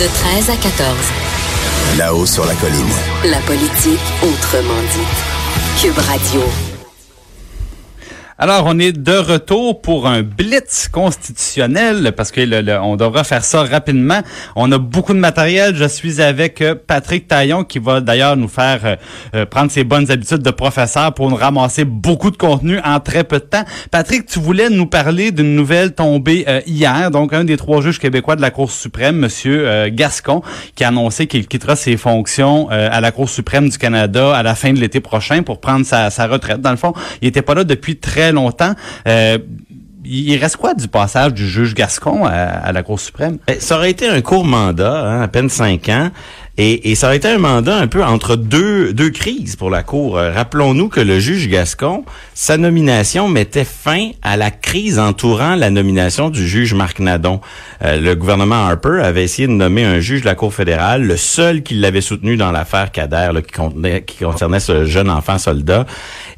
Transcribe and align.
De 0.00 0.06
13 0.12 0.50
à 0.50 0.56
14, 0.56 0.96
Là-haut 1.98 2.26
sur 2.26 2.44
la 2.44 2.54
colline. 2.54 2.84
la 3.30 3.38
politique 3.42 4.00
autrement 4.24 4.82
dite. 4.92 5.80
Cube 5.80 5.98
Radio. 5.98 6.42
Alors, 8.38 8.64
on 8.66 8.78
est 8.78 8.92
de 8.92 9.12
retour 9.12 9.80
pour 9.82 10.06
un 10.08 10.22
blitz 10.22 10.88
constitutionnel 10.88 12.12
parce 12.16 12.32
que 12.32 12.40
le- 12.40 12.60
le- 12.62 12.80
on 12.80 12.96
devra 12.96 13.24
faire 13.24 13.44
ça 13.44 13.62
rapidement. 13.62 14.20
On 14.56 14.72
a 14.72 14.78
beaucoup 14.78 15.12
de 15.12 15.18
matériel. 15.18 15.76
Je 15.76 15.84
suis 15.84 16.20
avec 16.20 16.60
euh, 16.60 16.74
Patrick 16.74 17.28
Taillon 17.28 17.62
qui 17.62 17.78
va 17.78 18.00
d'ailleurs 18.00 18.36
nous 18.36 18.48
faire 18.48 18.80
euh, 18.84 18.96
euh, 19.34 19.46
prendre 19.46 19.70
ses 19.70 19.84
bonnes 19.84 20.10
habitudes 20.10 20.38
de 20.42 20.50
professeur 20.50 21.12
pour 21.14 21.30
nous 21.30 21.36
ramasser 21.36 21.84
beaucoup 21.84 22.30
de 22.30 22.36
contenu 22.36 22.80
en 22.84 22.98
très 23.00 23.22
peu 23.22 23.38
de 23.38 23.44
temps. 23.44 23.64
Patrick, 23.90 24.26
tu 24.26 24.38
voulais 24.40 24.70
nous 24.70 24.86
parler 24.86 25.30
d'une 25.30 25.54
nouvelle 25.54 25.92
tombée 25.94 26.44
euh, 26.48 26.60
hier. 26.66 27.10
Donc, 27.10 27.32
un 27.34 27.44
des 27.44 27.56
trois 27.56 27.80
juges 27.82 27.98
québécois 27.98 28.34
de 28.36 28.40
la 28.42 28.50
Cour 28.50 28.70
suprême, 28.70 29.16
Monsieur 29.16 29.68
euh, 29.68 29.88
Gascon, 29.92 30.42
qui 30.74 30.84
a 30.84 30.88
annoncé 30.88 31.26
qu'il 31.26 31.46
quittera 31.46 31.76
ses 31.76 31.96
fonctions 31.96 32.68
euh, 32.72 32.88
à 32.90 33.00
la 33.00 33.12
Cour 33.12 33.28
suprême 33.28 33.68
du 33.68 33.78
Canada 33.78 34.34
à 34.34 34.42
la 34.42 34.54
fin 34.54 34.72
de 34.72 34.80
l'été 34.80 35.00
prochain 35.00 35.42
pour 35.42 35.60
prendre 35.60 35.84
sa, 35.86 36.10
sa 36.10 36.26
retraite. 36.26 36.60
Dans 36.60 36.70
le 36.70 36.76
fond, 36.76 36.92
il 37.20 37.28
était 37.28 37.42
pas 37.42 37.54
là 37.54 37.64
depuis 37.64 37.96
très 37.96 38.21
longtemps. 38.30 38.74
Euh, 39.08 39.38
il 40.04 40.36
reste 40.36 40.56
quoi 40.56 40.74
du 40.74 40.88
passage 40.88 41.32
du 41.32 41.48
juge 41.48 41.74
Gascon 41.74 42.24
à, 42.26 42.72
la 42.72 42.82
Cour 42.82 42.98
suprême? 42.98 43.38
Ben, 43.46 43.60
Ça 43.60 43.76
aurait 43.76 43.90
été 43.90 44.08
un 44.08 44.20
court 44.20 44.44
mandat, 44.44 45.00
hein, 45.00 45.22
à 45.22 45.28
peine 45.28 45.48
cinq 45.48 45.88
ans, 45.88 46.10
et, 46.58 46.90
et 46.90 46.94
ça 46.94 47.06
aurait 47.06 47.16
été 47.16 47.28
un 47.28 47.38
mandat 47.38 47.76
un 47.78 47.86
peu 47.86 48.04
entre 48.04 48.36
deux, 48.36 48.92
deux 48.92 49.10
crises 49.10 49.56
pour 49.56 49.70
la 49.70 49.82
Cour. 49.82 50.18
Euh, 50.18 50.32
Rappelons-nous 50.32 50.88
que 50.88 51.00
le 51.00 51.18
juge 51.18 51.48
Gascon, 51.48 52.04
sa 52.34 52.56
nomination 52.58 53.28
mettait 53.28 53.64
fin 53.64 54.10
à 54.22 54.36
la 54.36 54.50
crise 54.50 54.98
entourant 54.98 55.54
la 55.54 55.70
nomination 55.70 56.28
du 56.30 56.46
juge 56.46 56.74
Marc 56.74 56.98
Nadon. 57.00 57.40
Euh, 57.82 57.98
le 58.00 58.14
gouvernement 58.14 58.66
Harper 58.66 59.00
avait 59.02 59.24
essayé 59.24 59.48
de 59.48 59.52
nommer 59.52 59.84
un 59.84 60.00
juge 60.00 60.20
de 60.20 60.26
la 60.26 60.34
Cour 60.34 60.52
fédérale, 60.52 61.02
le 61.04 61.16
seul 61.16 61.62
qui 61.62 61.74
l'avait 61.74 62.00
soutenu 62.02 62.36
dans 62.36 62.52
l'affaire 62.52 62.92
Kader, 62.92 63.30
là, 63.32 63.40
qui, 63.42 63.52
contenait- 63.52 64.04
qui 64.04 64.18
concernait 64.24 64.60
ce 64.60 64.84
jeune 64.84 65.08
enfant 65.10 65.38
soldat. 65.38 65.86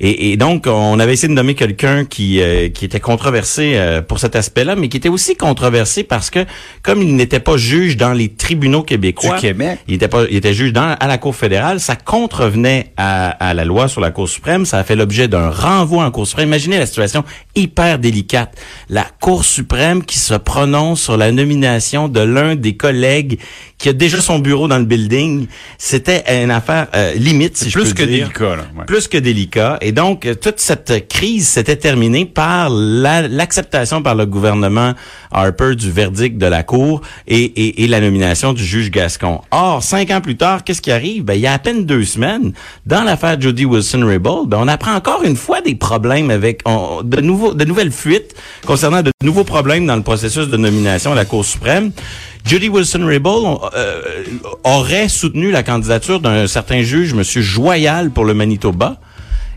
Et, 0.00 0.30
et 0.32 0.36
donc, 0.36 0.66
on 0.68 0.98
avait 1.00 1.14
essayé 1.14 1.28
de 1.28 1.34
nommer 1.34 1.54
quelqu'un 1.54 2.04
qui, 2.04 2.40
euh, 2.40 2.68
qui 2.68 2.84
était 2.84 3.00
controversé 3.00 3.72
euh, 3.74 4.00
pour 4.00 4.18
cet 4.20 4.36
aspect-là, 4.36 4.76
mais 4.76 4.88
qui 4.88 4.96
était 4.96 5.08
aussi 5.08 5.36
controversé 5.36 6.04
parce 6.04 6.30
que, 6.30 6.44
comme 6.82 7.02
il 7.02 7.16
n'était 7.16 7.40
pas 7.40 7.56
juge 7.56 7.96
dans 7.96 8.12
les 8.12 8.28
tribunaux 8.28 8.82
québécois, 8.82 9.34
Du 9.36 9.40
Québec. 9.40 9.78
il 9.88 9.94
était 10.04 10.08
pas, 10.08 10.24
il 10.30 10.36
était 10.36 10.54
juge 10.54 10.72
dans, 10.72 10.96
à 10.98 11.06
la 11.06 11.18
Cour 11.18 11.34
fédérale, 11.34 11.80
ça 11.80 11.96
contrevenait 11.96 12.92
à, 12.96 13.30
à 13.30 13.54
la 13.54 13.64
loi 13.64 13.88
sur 13.88 14.00
la 14.00 14.10
Cour 14.10 14.28
suprême, 14.28 14.64
ça 14.66 14.78
a 14.78 14.84
fait 14.84 14.96
l'objet 14.96 15.28
d'un 15.28 15.50
renvoi 15.50 16.04
en 16.04 16.10
Cour 16.10 16.26
suprême. 16.26 16.48
Imaginez 16.48 16.78
la 16.78 16.86
situation 16.86 17.24
hyper 17.54 17.98
délicate. 17.98 18.54
La 18.88 19.06
Cour 19.20 19.44
suprême 19.44 20.04
qui 20.04 20.18
se 20.18 20.34
prononce 20.34 21.00
sur 21.02 21.16
la 21.16 21.32
nomination 21.32 22.08
de 22.08 22.20
l'un 22.20 22.54
des 22.54 22.76
collègues 22.76 23.38
qui 23.78 23.88
a 23.88 23.92
déjà 23.92 24.20
son 24.20 24.38
bureau 24.38 24.68
dans 24.68 24.78
le 24.78 24.84
building, 24.84 25.46
c'était 25.78 26.24
une 26.42 26.50
affaire 26.50 26.86
euh, 26.94 27.12
limite, 27.14 27.56
si 27.56 27.68
je 27.70 27.78
Plus 27.78 27.92
peux 27.92 28.02
que 28.04 28.08
dire 28.08 28.28
délicat, 28.28 28.56
là. 28.56 28.62
Ouais. 28.78 28.84
plus 28.86 29.08
que 29.08 29.18
délicat. 29.18 29.78
Et 29.82 29.92
donc, 29.92 30.24
euh, 30.26 30.34
toute 30.34 30.60
cette 30.60 31.08
crise 31.08 31.48
s'était 31.48 31.76
terminée 31.76 32.24
par 32.24 32.70
la- 32.70 33.28
l'acceptation 33.28 34.02
par 34.02 34.14
le 34.14 34.26
gouvernement 34.26 34.94
Harper 35.32 35.74
du 35.74 35.90
verdict 35.90 36.38
de 36.38 36.46
la 36.46 36.62
Cour 36.62 37.00
et, 37.26 37.36
et- 37.42 37.84
et 37.84 37.88
la 37.88 38.00
nomination 38.00 38.52
du 38.52 38.64
juge 38.64 38.90
Gascon. 38.90 39.40
Or, 39.50 39.82
cinq 39.94 40.10
ans 40.10 40.20
plus 40.20 40.36
tard, 40.36 40.64
qu'est-ce 40.64 40.82
qui 40.82 40.90
arrive? 40.90 41.22
Ben, 41.24 41.34
il 41.34 41.40
y 41.40 41.46
a 41.46 41.52
à 41.52 41.58
peine 41.60 41.86
deux 41.86 42.04
semaines, 42.04 42.52
dans 42.84 43.04
l'affaire 43.04 43.40
Jody 43.40 43.64
Wilson-Raybould, 43.64 44.48
ben, 44.48 44.58
on 44.60 44.66
apprend 44.66 44.94
encore 44.94 45.22
une 45.22 45.36
fois 45.36 45.60
des 45.60 45.76
problèmes 45.76 46.30
avec 46.30 46.64
de, 46.64 47.54
de 47.54 47.64
nouvelles 47.64 47.92
fuites 47.92 48.34
concernant 48.66 49.02
de 49.02 49.12
nouveaux 49.22 49.44
problèmes 49.44 49.86
dans 49.86 49.94
le 49.94 50.02
processus 50.02 50.48
de 50.48 50.56
nomination 50.56 51.12
à 51.12 51.14
la 51.14 51.24
Cour 51.24 51.44
suprême. 51.44 51.92
Judy 52.44 52.68
Wilson-Raybould 52.68 53.60
euh, 53.76 54.02
aurait 54.64 55.08
soutenu 55.08 55.52
la 55.52 55.62
candidature 55.62 56.18
d'un 56.18 56.48
certain 56.48 56.82
juge, 56.82 57.12
M. 57.12 57.22
Joyal, 57.22 58.10
pour 58.10 58.24
le 58.24 58.34
Manitoba. 58.34 58.96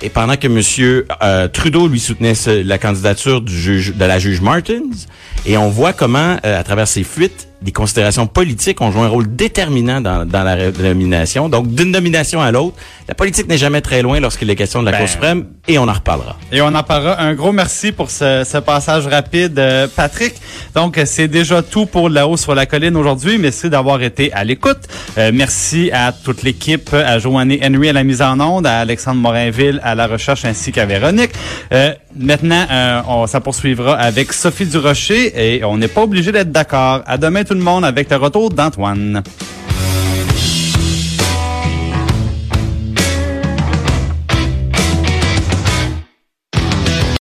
Et 0.00 0.08
pendant 0.08 0.36
que 0.36 0.46
M. 0.46 1.04
euh, 1.22 1.46
Trudeau 1.48 1.88
lui 1.88 2.00
soutenait 2.00 2.32
la 2.64 2.78
candidature 2.78 3.42
du 3.42 3.56
juge, 3.56 3.94
de 3.94 4.04
la 4.04 4.18
juge 4.18 4.40
Martins, 4.40 4.96
et 5.44 5.56
on 5.58 5.68
voit 5.68 5.92
comment, 5.92 6.38
euh, 6.44 6.58
à 6.58 6.64
travers 6.64 6.88
ces 6.88 7.04
fuites, 7.04 7.48
des 7.62 7.72
considérations 7.72 8.26
politiques 8.26 8.80
ont 8.80 8.90
joué 8.90 9.02
un 9.02 9.08
rôle 9.08 9.34
déterminant 9.34 10.00
dans, 10.00 10.26
dans 10.26 10.42
la 10.42 10.70
nomination. 10.70 11.48
Donc, 11.48 11.68
d'une 11.68 11.90
nomination 11.90 12.40
à 12.40 12.50
l'autre, 12.50 12.76
la 13.08 13.14
politique 13.14 13.48
n'est 13.48 13.58
jamais 13.58 13.80
très 13.80 14.02
loin 14.02 14.20
lorsqu'il 14.20 14.48
est 14.50 14.56
question 14.56 14.80
de 14.80 14.86
la 14.86 14.92
Ben, 14.92 14.98
Cour 14.98 15.08
suprême, 15.08 15.46
et 15.68 15.78
on 15.78 15.88
en 15.88 15.92
reparlera. 15.92 16.36
Et 16.50 16.60
on 16.60 16.74
en 16.74 16.82
parlera. 16.82 17.20
Un 17.20 17.34
gros 17.34 17.52
merci 17.52 17.92
pour 17.92 18.10
ce, 18.10 18.44
ce 18.44 18.58
passage 18.58 19.06
rapide, 19.06 19.58
euh, 19.58 19.86
Patrick. 19.94 20.34
Donc, 20.74 21.00
c'est 21.04 21.28
déjà 21.28 21.62
tout 21.62 21.86
pour 21.86 22.08
La 22.08 22.26
Haut 22.26 22.36
sur 22.36 22.54
la 22.54 22.66
colline 22.66 22.96
aujourd'hui. 22.96 23.38
Merci 23.38 23.70
d'avoir 23.70 24.02
été 24.02 24.32
à 24.32 24.44
l'écoute. 24.44 24.80
Euh, 25.18 25.30
merci 25.32 25.90
à 25.92 26.12
toute 26.12 26.42
l'équipe, 26.42 26.92
à 26.92 27.18
Joanne 27.18 27.52
Henry 27.62 27.88
à 27.88 27.92
la 27.92 28.04
mise 28.04 28.22
en 28.22 28.38
onde, 28.40 28.66
à 28.66 28.80
Alexandre 28.80 29.20
Morinville 29.20 29.80
à 29.82 29.94
la 29.94 30.06
recherche 30.06 30.44
ainsi 30.44 30.72
qu'à 30.72 30.86
Véronique. 30.86 31.32
Euh, 31.72 31.92
maintenant, 32.16 32.66
euh, 32.70 33.00
on, 33.08 33.26
ça 33.26 33.40
poursuivra 33.40 33.94
avec 33.94 34.32
Sophie 34.32 34.66
Durocher 34.66 35.32
et 35.36 35.64
on 35.64 35.76
n'est 35.76 35.88
pas 35.88 36.02
obligé 36.02 36.32
d'être 36.32 36.50
d'accord. 36.50 37.02
À 37.06 37.18
demain 37.18 37.44
tout 37.52 37.58
le 37.58 37.64
monde 37.64 37.84
avec 37.84 38.08
le 38.08 38.16
retour 38.16 38.48
d'Antoine. 38.48 39.22